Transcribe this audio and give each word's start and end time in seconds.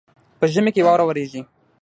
په 0.39 0.45
ژمي 0.53 0.71
کي 0.75 0.81
واوره 0.83 1.03
وريږي. 1.05 1.41